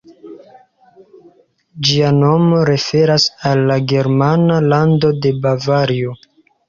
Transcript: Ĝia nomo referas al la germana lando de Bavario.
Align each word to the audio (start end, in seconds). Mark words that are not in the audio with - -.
Ĝia 1.89 2.07
nomo 2.21 2.61
referas 2.71 3.29
al 3.51 3.63
la 3.73 3.79
germana 3.95 4.59
lando 4.75 5.13
de 5.27 5.35
Bavario. 5.45 6.17